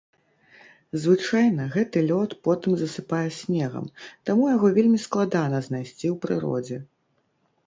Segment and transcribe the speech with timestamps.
[1.01, 3.85] Звычайна гэты лёд потым засыпае снегам,
[4.31, 6.77] таму яго вельмі складана знайсці ў прыродзе.